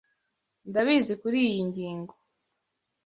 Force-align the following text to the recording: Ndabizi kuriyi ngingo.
Ndabizi 0.69 1.13
kuriyi 1.21 1.59
ngingo. 1.69 2.13